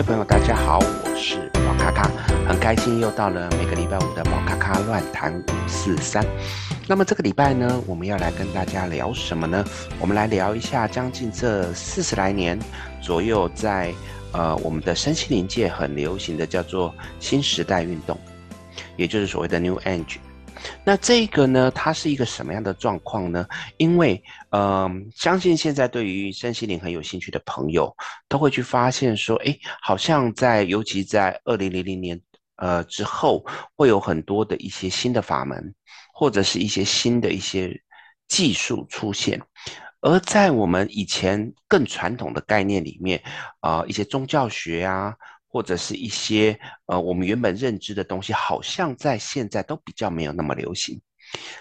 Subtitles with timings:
[0.00, 2.10] 各位朋友，大家好，我是宝咖咖，
[2.48, 6.24] 很开心又到了每个礼拜五的宝咖咖乱谈五四三。
[6.88, 9.62] 那么这个礼拜呢，我们要来跟大家聊什么呢？
[10.00, 12.58] 我们来聊一下将近这四十来年
[13.02, 13.94] 左右在，在
[14.32, 18.18] 呃我们的身心灵界很流行的叫做新时代运动，
[18.96, 20.16] 也就是所谓的 New Age。
[20.84, 23.46] 那这个呢，它是一个什么样的状况呢？
[23.76, 27.94] 因为，嗯、相信现在对于身心灵很有兴趣的朋友，
[28.28, 32.20] 都会去发现说，哎，好像在，尤其在二零零零年，
[32.56, 33.44] 呃之后，
[33.76, 35.74] 会有很多的一些新的法门，
[36.12, 37.80] 或者是一些新的一些
[38.28, 39.40] 技术出现，
[40.00, 43.22] 而在我们以前更传统的概念里面，
[43.60, 45.14] 啊、呃，一些宗教学啊。
[45.50, 51.00] 或者是一些呃，我们原本认知的东西，好像在现在都比较没有那么流行。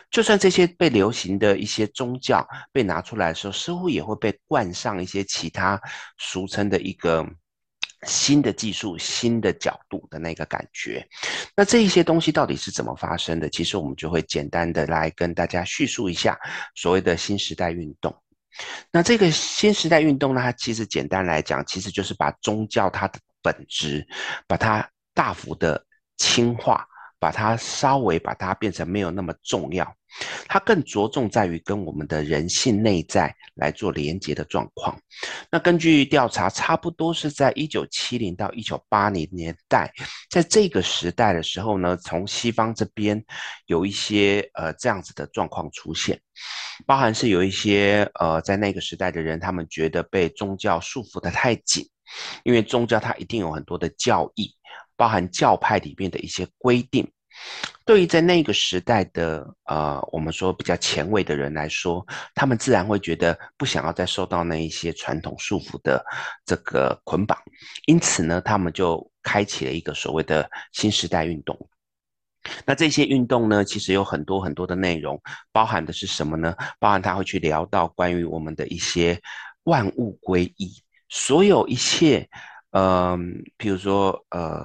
[0.10, 5.80] 就算这些被流行的一些宗教被拿出来的时候，似乎也会被冠上一些其他
[6.18, 7.28] 俗称的一个
[8.04, 11.06] 新的技术、新的角度的那个感觉。
[11.56, 13.50] 那这一些东西到底是怎么发生的？
[13.50, 16.38] 其实我们就会简单的来跟大家叙述一下
[16.76, 18.16] 所谓的新时代运动。
[18.92, 24.06] 那这个新时代运动呢，它其实简单来讲，其实就是把宗教它的本质，
[24.48, 25.84] 把它大幅的
[26.18, 26.86] 轻化，
[27.20, 29.96] 把它稍微把它变成没有那么重要，
[30.48, 34.98] 它更着重在于跟我们的人性内在来做连接的状况。
[35.52, 39.92] 那根据调查，差不多是在一九七零到一九八零年代，
[40.30, 43.22] 在这个时代的时候呢，从西方这边
[43.66, 46.20] 有一些呃这样子的状况出现，
[46.86, 51.86] 包含是有一些呃在那个时代的人，他们觉得被宗教束缚得太紧。
[52.44, 54.54] 因为宗教它一定有很多的教义，
[54.96, 57.10] 包含教派里面的一些规定。
[57.86, 66.04] 对于在那个时代的呃，我们说比较前卫的人来说，他们自然会觉得不想要再受到那一些传统束缚的
[66.46, 67.38] 这个捆绑，
[67.86, 71.58] 因此呢，他们就开启了一个所谓的新时代运动。
[72.66, 76.54] 那这些运动呢，其实有很多很多的内容，包含的是什么呢？
[76.78, 79.20] 包含他会去聊到关于我们的一些
[79.64, 80.84] 万物归一。
[81.10, 82.30] 所有一切，
[82.72, 83.20] 嗯、呃，
[83.58, 84.64] 比如说，呃，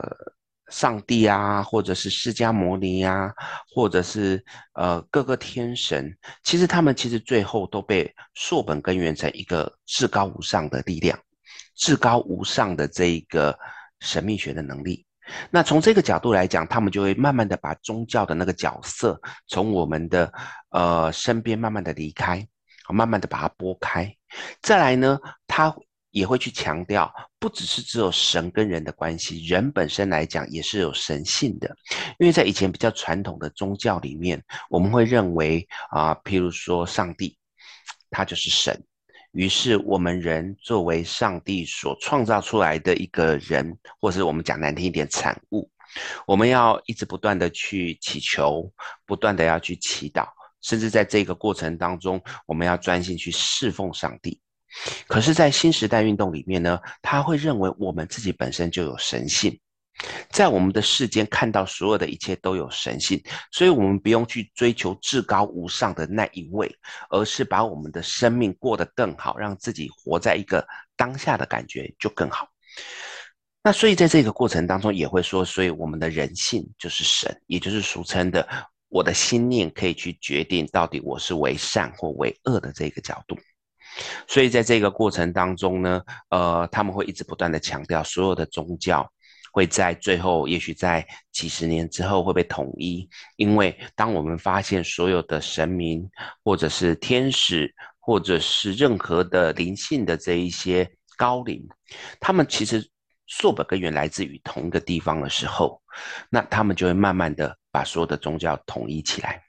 [0.69, 3.33] 上帝啊，或者是释迦牟尼啊，
[3.75, 4.45] 或者是
[4.75, 11.19] 呃各个天神，其实他们其实最后都被溯本根源成一个至高无上的力量，
[11.77, 13.59] 至高无上的这一个
[14.01, 15.07] 神秘学的能力。
[15.51, 20.31] 那从这个角度来讲，他们就会慢慢的把宗教的那个角色从我们的
[20.69, 22.47] 呃身边慢慢的离开，
[22.91, 24.15] 慢慢的把它拨开。
[24.61, 25.75] 再来呢，他。
[26.15, 31.77] 也会去强调，不只是只有神跟人的关系，人本身来讲也是有神性的。
[32.21, 37.37] 因为在以前比较传统的宗教里面，我们会认为啊、譬如说上帝，
[38.11, 38.81] 他就是神。
[39.33, 45.69] 于是我们人作为上帝所创造出来的一个人，或是我们讲难听一点产物，
[46.29, 48.73] 我们要一直不断的去祈求，
[49.05, 50.29] 不断的要去祈祷，
[50.63, 54.41] 甚至在这个过程当中，我们要专心去侍奉上帝。
[55.07, 59.59] 可是，在新时代运动里面呢，他会认为我们自己本身就有神性，
[60.31, 66.71] 在我们的世间看到所有的一切都有神性，所以我们不用去追求至高无上的那一位，
[67.09, 72.49] 而是把我们的生命过得更好，让自己活在一个当下的感觉就更好。
[73.63, 78.47] 那所以在这个过程当中，也会说，所以我们的人性就是神，也就是俗称的
[78.89, 83.39] 我的心念可以去决定到底我是为善或为恶的这个角度。
[84.27, 89.09] 所以在这个过程当中呢，呃，他们会一直不断的强调，所有的宗教
[89.53, 96.11] 会在最后，也许在几十年之后会被统一，因为当我们发现所有的神明，
[96.43, 101.65] 或者是天使，或者是任何的灵性的这一些高灵，
[102.19, 102.85] 他们其实
[103.29, 105.81] 溯本根源来自于同一个地方的时候，
[106.29, 109.41] 那他们就会慢慢的把所有的宗教统一起来。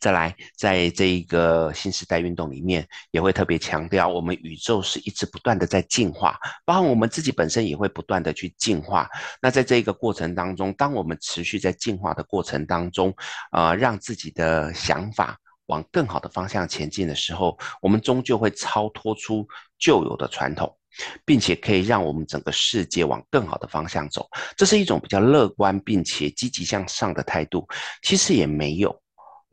[0.00, 9.08] 再来，在这一个新时代运动里面，也会特别强调，我们宇宙是一直不断的在进化，包括我们自己本身也会不断的去进化。
[9.40, 13.14] 那在这一个过程当中，当我们持续在进化的过程当中，
[13.52, 19.46] 呃，让自己的想法往更好的方向前进的时候，我们终究会超脱出
[19.78, 20.76] 旧有的传统，
[21.24, 24.28] 并且可以让我们整个世界往更好的方向走。
[24.56, 27.66] 这是一种比较乐观并且积极向上的态度。
[28.02, 29.03] 其实也没有。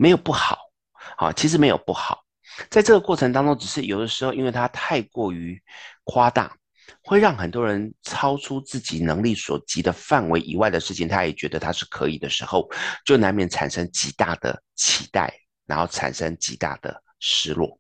[0.01, 0.57] 没有不好，
[1.17, 2.23] 啊，其实没有不好，
[2.71, 5.61] 在这个过程当中，只是有的时候，因为它太过于
[6.05, 6.51] 夸大，
[7.03, 12.67] 会让很多人超出自己能力所及的范围以外的事情，他也觉得他是可以的时候，
[13.05, 15.31] 就难免产生极大的期待，
[15.67, 17.79] 然后产生极大的失落。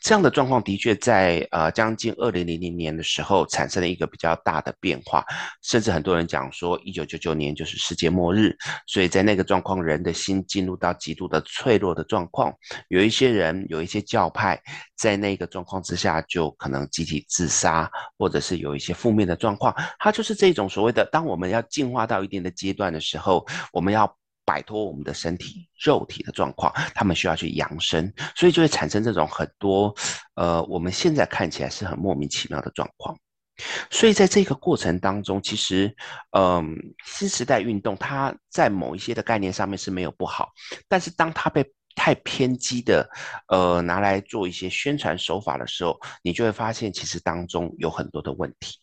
[0.00, 5.24] 这样的状况的确在呃将近二零零零年的时候产生了一个比较大的变化，
[5.62, 8.56] 甚至很多人讲说一九九九年就是世界末日，
[8.86, 12.54] 所以在那个状况，人的心进入到极度的脆弱的状况，
[12.88, 14.60] 有一些人有一些教派
[14.96, 24.16] 在那个状况之下就可能集体自杀，或者是有一些负面的状况，它就是这种所谓的当我们要进化到一定的阶段的时候，我们要。
[24.46, 29.92] 摆脱我们的身体肉体的状况，他们需要去扬升，所以就会产生这种很多，
[30.36, 33.18] 呃，我们现在看起来是很莫名其妙的状况。
[33.90, 35.92] 所以在这个过程当中，其实，
[36.30, 40.50] 嗯、新时代运动它在某一些的概念上面是没有不好，
[40.88, 41.64] 但是当它被
[41.96, 43.08] 太偏激的，
[43.48, 48.78] 呃，拿来做一些宣传手法的时候，你就会发现其实当中有很多的问题。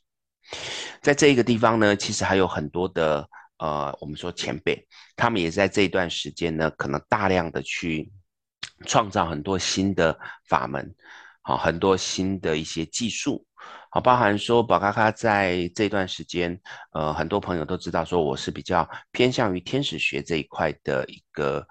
[1.01, 3.25] 在这一个地方呢，其实还有很多的。
[3.63, 8.11] 呃，我们说前辈，他们也在这一段时间呢，可能大量的去
[8.85, 10.19] 创造很多新的
[10.49, 10.93] 法门，
[11.41, 13.45] 好，很多新的一些技术，
[13.89, 16.59] 好，包含说宝咖咖在这段时间，
[16.91, 21.65] 呃，很多朋友都知道说我是比较偏向于天使学这一块的一个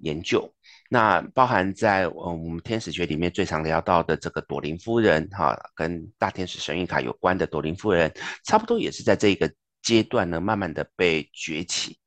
[0.00, 0.54] 研究，
[0.90, 8.12] 那包含在嗯我们天使学里面最常聊到的这个朵琳夫人，哈，跟大天使神谕卡有关的朵琳夫人，
[8.44, 9.50] 差不多也是在这个。
[9.82, 11.98] 阶段呢，慢慢的被崛起，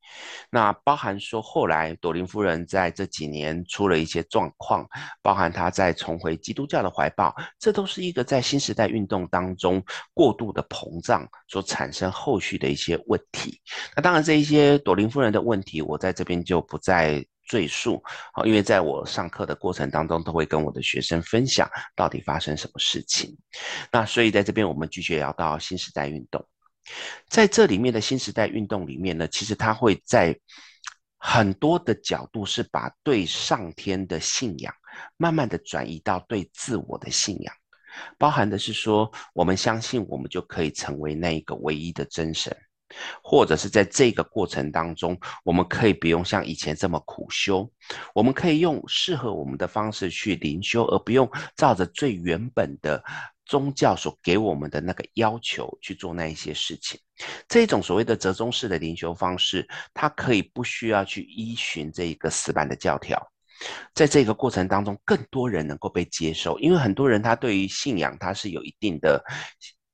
[0.50, 4.86] 那包含说后来朵琳夫人在这几年出了一些状况，
[5.22, 9.84] 包含她在重回基督教的怀抱，这都是一个在新时代运动当中
[10.14, 13.60] 过度的膨胀所产生后续的一些问题。
[13.96, 18.02] 那当然这一些朵琳夫人的问题，我在这边就不再赘述，
[18.34, 23.36] 好，因为在我上课的过程当中，都会跟我的学生分享到底发生什么事情。
[23.92, 26.46] 那所以在这边我们继续聊到新时代运动。
[27.30, 30.38] 在这里面的新时代运动里面呢，其实它会在
[31.18, 34.74] 很多的角度是把对上天的信仰，
[35.18, 37.54] 慢慢的转移到对自我的信仰，
[38.18, 42.56] 包含的是说，我们相信我们就可以成为那一个唯一的真神，
[43.24, 47.72] 或者是在这个过程当中，我们可以不用像以前这么苦修，
[48.16, 53.04] 我们可以用适合我们的方式去灵修，而不用照着最原本的。
[53.52, 56.98] 宗教所给我们的那个要求去做那一些事情，
[57.50, 63.22] 这种所谓的折中式的灵修方式，它可以不需要去依循这一个死板的教条，
[63.94, 69.22] 在这个过程当中，更多人能够被接受，因为很多人他对于信仰他是有一定的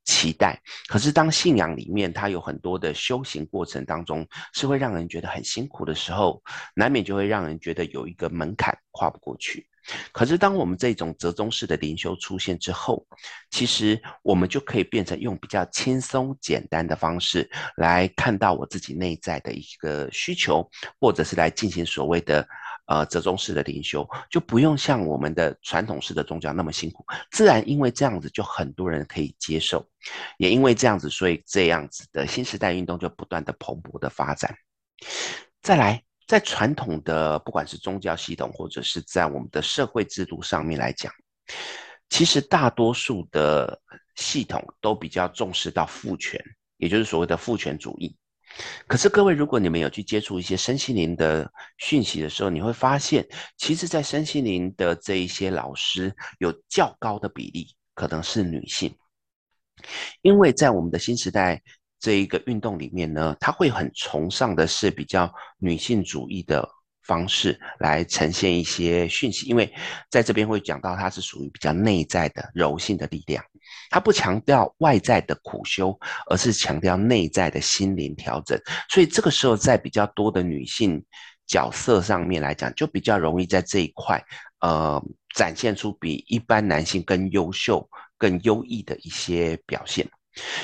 [0.05, 6.39] 期待，可是当信仰里面他有很多的修行过程当中是会让人觉得很辛苦的时候，
[6.75, 9.67] 难免就会让人觉得有一个门槛跨不过去。
[10.11, 13.05] 可是，当我们这种折中式的灵修出现之后，
[13.51, 20.69] 其实我们就可以变成用比较轻松简单的方式来看到我自己内在的一个需求，
[20.99, 22.47] 或者是来进行所谓的
[22.87, 27.05] 呃折中式的灵修，就不用像我们的传统式的宗教那么辛苦。
[27.31, 29.87] 自然，因为这样子，就很多人可以接受，
[30.37, 34.55] 也因为这样子，所以这样子的新时代运动就不断的蓬勃的发展。
[35.61, 36.06] 再来。
[36.27, 41.09] 在传统的不管是宗教系统，或者是在我们的社会制度上面来讲，
[42.09, 43.81] 其实大多数的
[44.15, 46.37] 系统都比较重视到父权，
[46.75, 48.13] 也就是所谓的父权主义。
[48.87, 58.93] 可是各位，如果你们有去接触一些身心灵的讯息的时候，你会发现，其实，在身心灵的这一些老师，有较高的比例可能是女性，
[60.21, 61.63] 因为在我们的新时代。
[61.99, 66.67] 这一个运动里面呢，他会很崇尚的是比较女性主义的
[67.03, 69.73] 方式来呈现一些讯息，因为
[70.09, 73.43] 在这边会讲到它是属于比较内在的柔性的力量，
[73.89, 75.97] 它不强调外在的苦修，
[76.29, 78.59] 而是强调内在的心灵调整。
[78.89, 81.01] 所以这个时候，在比较多的女性
[81.45, 84.21] 角色上面来讲，就比较容易在这一块，
[84.59, 85.01] 呃，
[85.33, 90.05] 展现出比一般男性更优秀、更优异的一些表现。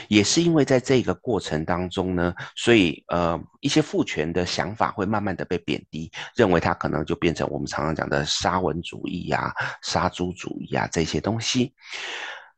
[0.07, 11.73] 也是因为在这个过程当中呢，所以呃一些父权的想法会慢慢的被贬低，认为它可能就变成我们常常讲的沙文主义呀、啊、杀猪主义啊这些东西。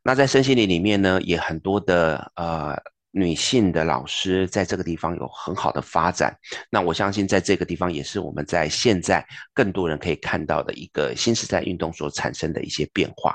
[0.02, 2.76] 那在身心灵里面呢，也很多的呃。
[3.18, 6.36] 女性的老师在这个地方有很好的发展，
[6.68, 13.34] 那我相信在这个地方也是我们在现在更多人可以看到的一个新时代运动所产生的一些变化。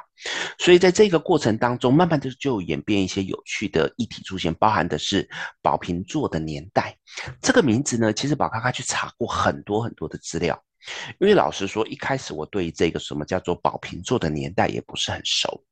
[0.60, 5.28] 所以在这个过程当中，慢慢的就演变一些有趣的议题出现，包含的是
[5.64, 6.96] 宝瓶座的年代
[7.42, 10.64] 这个名字呢，其实宝咖咖去查过很多很多的资料，
[11.20, 15.64] 因为老实说，一开始我对这个什么叫做宝瓶座的年代也不是很熟。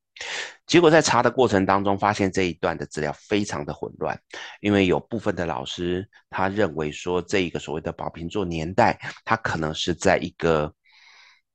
[0.68, 4.20] 结果在查的过程当中，发现这一段的资料非常的混乱，
[4.62, 10.72] 因为有部分的老师他认为说，这一个所谓的宝瓶座年代，它可能是在一个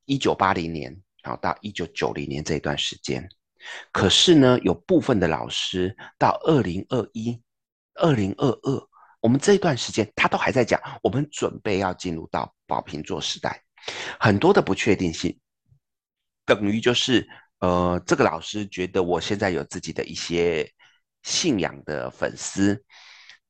[0.07, 3.29] 一九八零年好，到一九九零年这一段时间。
[3.93, 7.41] 可是呢，有部分的老师到二零二一、
[7.95, 8.89] 二零二二，
[9.21, 13.63] 我们这一段时间他都还在讲，我们准备要进入到宝瓶座时代，
[14.19, 15.39] 很多的不确定性，
[16.45, 17.27] 等于就是
[17.61, 20.71] 呃，这个老师觉得我现在有自己的一些
[21.23, 22.83] 信仰的粉丝。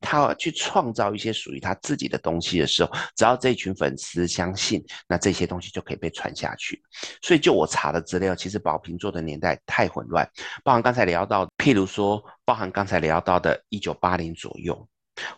[0.07, 6.83] 他去创造一些属于他自己的东西的时候，只要这群粉丝相信，那这些东西就可以被传下去。
[7.23, 10.31] 所以，就我查的资料，其实宝瓶座的年代太混乱，
[10.63, 14.87] 包含刚才聊到，譬如说，包含刚才聊到的1980左右，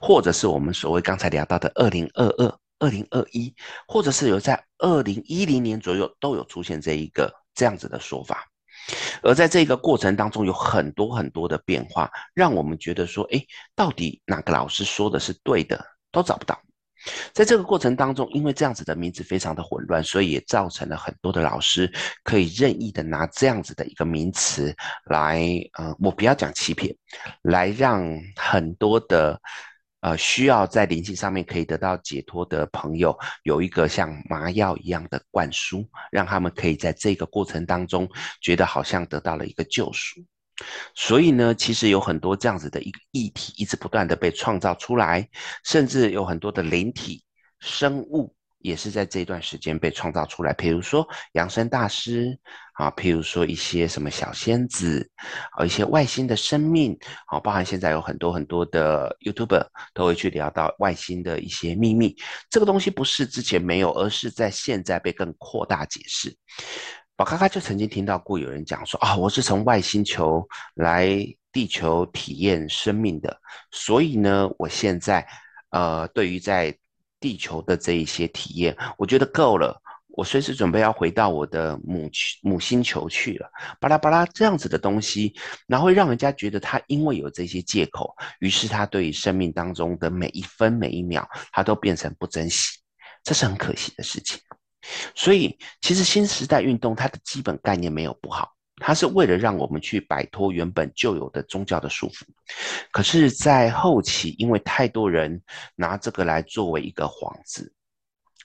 [0.00, 3.54] 或者是我们所谓刚才聊到的2022、2021，
[3.86, 8.44] 或者是有在2010年左右都有出现这一个这样子的说法。
[9.22, 16.60] 而在这个过程当中，有很多很多的变化，让我们觉得说，诶，到底哪个老师说的是对的，都找不到。
[17.32, 21.92] 在这个过程当中，因为这样子的名字非常的混乱，所以也造成了很多的老师
[22.24, 25.40] 可以任意的拿这样子的一个名词来，
[25.74, 26.94] 呃，我不要讲欺骗，
[27.42, 28.04] 来让
[28.36, 29.40] 很多的。
[30.06, 38.08] 呃，需要在灵性上面可以得到解脱的朋友，有一个像麻药一样的灌输，让他们可以在这个过程当中
[38.40, 40.24] 觉得好像得到了一个救赎。
[40.94, 45.28] 所以呢，其实有很多这样子的一个议题，一直不断的被创造出来，
[45.64, 47.24] 甚至有很多的灵体
[47.58, 48.35] 生物。
[48.66, 52.36] 也是在这段时间被创造出来，比如说养生大师
[52.72, 55.08] 啊，譬如说一些什么小仙子，
[55.52, 62.16] 啊，一些外星的生命，啊，包含现在有很多很多的 YouTuber 都会去聊到外星的一些秘密。
[62.50, 66.36] 这个东西不是之前没有，而是在现在被更扩大解释。
[67.14, 70.44] 宝咖咖就曾经听到过有人讲说啊，我是从外星球
[70.74, 71.16] 来
[71.52, 75.24] 地球体验生命的，所以呢，我现在
[75.70, 76.76] 呃，对于在
[77.20, 79.80] 地球的这一些体验，我觉得够了。
[80.08, 83.50] 我随时准备要回到我的母母星球去了。
[83.78, 85.34] 巴拉巴拉这样子的东西，
[85.66, 92.78] 然后会让人家觉得他因为有这些借口，于是他对于生命当中的每一分每一秒，他都变成不珍惜，
[93.22, 94.40] 这是很可惜的事情。
[95.14, 98.55] 所以，其实新时代运动它的基本概念没有不好。
[98.78, 102.24] 它是为了让我们去摆脱原本就有的宗教的束缚，
[102.92, 105.40] 可是，在后期，因为太多人
[105.74, 107.72] 拿这个来作为一个幌子，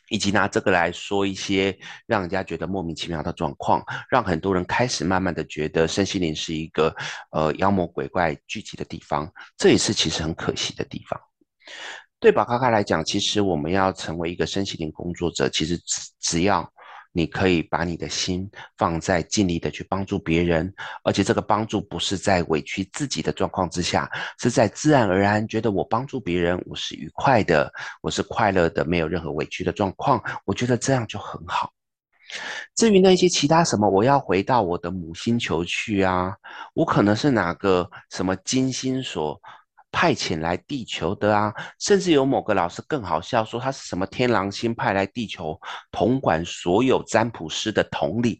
[0.09, 6.95] 以及拿这个来说一些让人家觉得莫名其妙的状况，让很多人开始慢慢的觉得身心灵是一个
[7.31, 11.19] 呃妖魔鬼怪聚集的地方，这也是其实很可惜的地方。
[12.21, 16.71] 对宝咖咖来讲，其实我们要成为一个身心灵工作者，其实只只要。
[17.13, 31.71] 你可以把你的心放在尽力的去帮助别人，而且这个帮助不是在委屈自己的状况之下，是在自然而然觉得我帮助别人，我是愉快的，我是快乐的，没有任何委屈的状况，我觉得这样就很好。
[32.75, 36.33] 至于那些其他什么，我要回到我的母星球去啊，
[36.73, 39.41] 我可能是哪个什么金星所。
[39.91, 45.59] 派遣来地球的啊，甚至有某个老师更好笑，说他是什么天狼星派来地球
[45.91, 48.37] 统管所有占卜师的统领。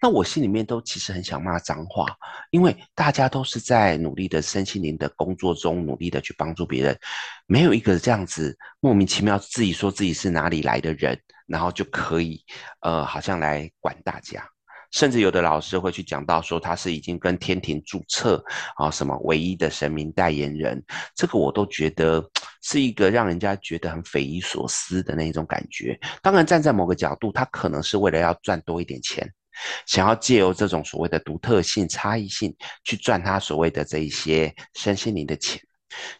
[0.00, 2.06] 那我心里面都其实很想骂脏话，
[2.50, 6.98] 因为大家都是在努力的身心灵的工作中，努力的去帮助别人，
[7.46, 12.44] 没有一个这样子莫名其妙自己说自己是哪里来的人，然后就可以
[12.80, 14.46] 呃，好像来管大家。
[14.94, 18.42] 甚至有的老师会去讲到说他是已经跟天庭注册
[18.76, 20.80] 啊，什么唯一的神明代言人，
[21.16, 22.24] 这个我都觉得
[22.62, 25.98] 是一个让人家觉得很匪夷所思的那种感觉。
[26.22, 29.28] 当然，站在某个角度，他可能是为了要赚多一点钱，
[29.84, 35.60] 想要借由这种所谓的独特性、差异性去赚他所谓的这一些身心灵的钱。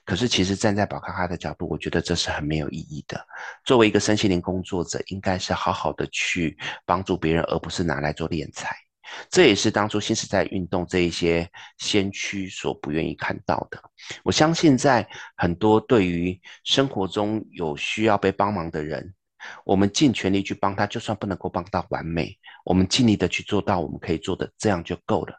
[0.04, 3.26] 可是，其实站在宝咖咖的角度，我觉得这是很没有意义的。
[3.64, 8.76] 作为一个身心灵工作者，应该是好好的去帮助别人，而不是拿来做敛财。
[9.30, 13.78] 这也是当初新时代运动这一些先驱所不愿意看到的。
[14.24, 19.14] 我相信，在很多对于生活中有需要被帮忙的人，
[19.64, 25.34] 我们尽全力去帮他，就算不能够帮到完美，我们尽力的去做到我们可以做的，这样就够了。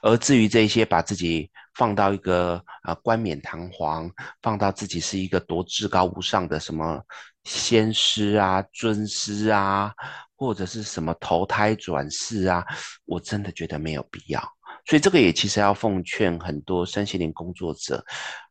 [0.00, 4.10] 而至于这一些把自己放到一个呃冠冕堂皇，
[4.42, 7.00] 放到自己是一个多至高无上的什么
[7.44, 9.94] 仙师啊、尊师啊，
[10.36, 12.62] 或者是什么投胎转世啊，
[13.06, 14.42] 我真的觉得没有必要。
[14.84, 18.04] 所以这个也其实要奉劝很多身心灵工作者，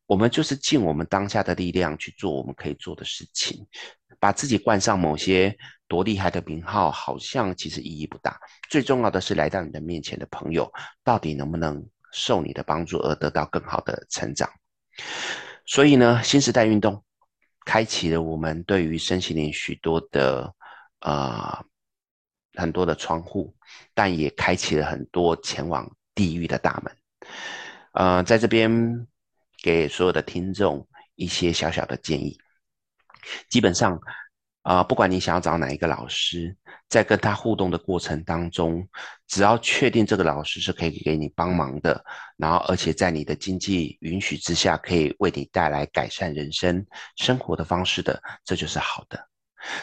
[0.06, 3.68] 我们就是尽我们当下的力量去做我们可以做的事情。
[4.20, 5.56] 把自己冠上某些
[5.88, 8.40] 多厉害的名号，好像其实意义不大。
[8.68, 10.72] 最重要的是，来到你的面前的朋友，
[11.04, 14.50] 到底能不能受你的帮助而得到更好的成长？
[15.66, 17.04] 所以呢，新时代运动
[17.66, 20.54] 开启了我们对于身心灵许多的
[21.02, 21.66] 呃
[22.54, 23.56] 很多的窗户，
[23.94, 26.98] 但也开启了很多前往地狱的大门。
[27.94, 29.08] 呃，在这边
[29.62, 32.38] 给所有的听众一些小小的建议，
[33.50, 34.00] 基本上。
[34.68, 36.54] 啊、不管你想要找哪一个老师，
[36.90, 38.86] 在跟他互动的过程当中，
[39.26, 42.04] 只要确定这个老师是可以给你帮忙的，
[42.36, 49.27] 然后而且在你的经济允许之下，可以为你带来改善人生生活的方式的，这就是好的。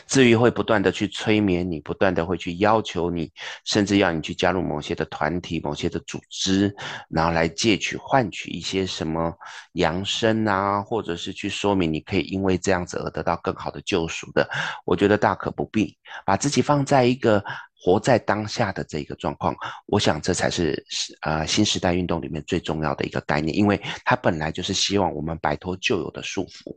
[0.06, 3.30] 至于会不断的去催眠你，不断的会去要求你，
[3.64, 6.74] 甚至要你去加入某些的团体、某些的组织，
[7.08, 9.36] 然后来借取换取一些什么
[9.72, 14.48] 扬升啊，或者是去说明你可以因为这样子而得到更好的救赎的，
[14.84, 15.96] 我觉得大可不必。
[16.24, 17.44] 把自己放在一个
[17.76, 19.54] 活在当下的这个状况，
[19.86, 20.82] 我想这才是
[21.22, 26.76] 呃新时代运动里面最重要的一个概念，因为它本来就是希望我们摆脱旧有的束缚，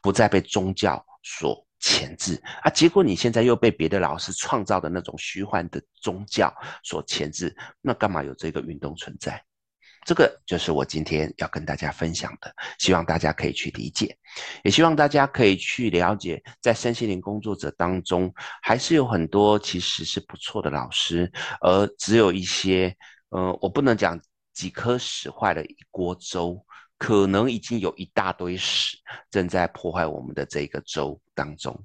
[0.00, 1.67] 不再被宗教所。
[1.80, 2.70] 钳制啊！
[2.70, 9.42] 结果你现在又被别的老师创造的那种虚幻的宗教所钳制，那干嘛有这个运动存在？
[10.06, 14.16] 这个就是我今天要跟大家分享的，希望大家可以去理解，
[14.64, 18.32] 也希望大家可以去了解，在身心灵工作者当中，
[18.62, 21.30] 还是有很多其实是不错的老师，
[21.60, 22.96] 而只有一些，
[23.28, 24.18] 呃，我不能讲
[24.54, 26.64] 几颗屎坏了一锅粥。
[26.98, 28.98] 可能已经有一大堆屎
[29.30, 31.78] 正在破坏我们的这个州当中。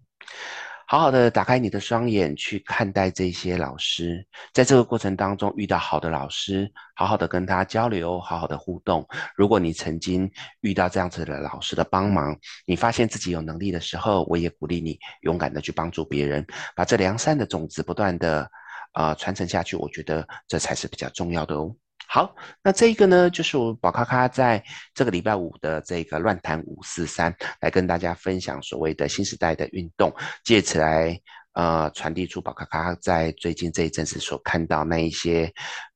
[0.86, 9.08] 好好的打开你的双眼去看待这些老师，在这个过程当中遇到好的老师，好好的跟他交流，好好的互动。
[9.36, 10.30] 如果你曾经
[10.60, 18.48] 遇到这样子的老师的帮忙，你发现自己有能力的时候，我也鼓励你勇敢的去帮助别人，把这良善的种子不断的
[18.94, 19.76] 呃传承下去。
[19.78, 21.74] 我觉得这才是比较重要的哦。
[22.08, 31.20] 好，那这一个呢，就是我宝咖咖在这个礼拜五的这个乱谈五四三，来跟大家分享所谓的新时代的运动，借此来
[31.54, 35.52] 呃传递出宝咖咖在最近这一阵子所看到那一些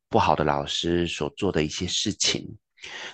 [0.09, 2.47] 不好的老师所做的一些事情，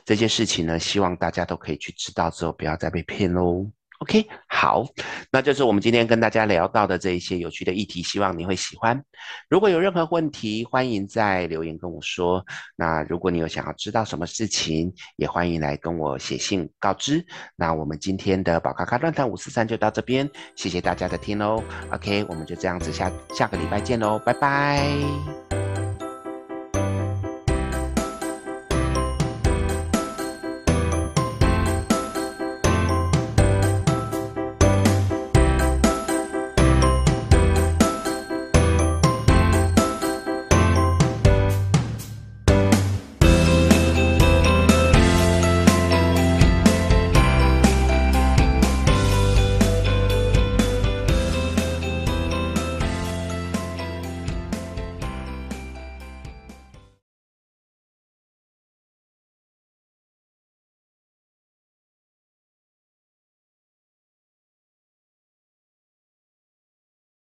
[0.06, 3.70] 这些事情呢，希望大家都可以去知道之后，不要再被骗喽。
[4.04, 4.84] OK，好，
[5.32, 9.02] 那就是我们今天跟大家聊到的这一些有趣的议题，希望你会喜欢。
[9.48, 12.46] 如果有任何问题，欢迎在留言跟我说。
[12.76, 17.26] 那如果你有想要知道什么事情，也欢迎来跟我写信告知。
[17.56, 21.64] 那我们今天的宝咖咖乱谈五四三就到这边，谢谢大家的听喽。
[21.90, 25.63] OK，我们就这样子下下个礼拜见喽，拜拜。